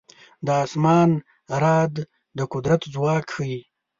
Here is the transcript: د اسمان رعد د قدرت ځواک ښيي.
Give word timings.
د 0.45 0.47
اسمان 0.63 1.09
رعد 1.63 1.95
د 2.37 2.39
قدرت 2.53 2.81
ځواک 2.93 3.25
ښيي. 3.35 3.61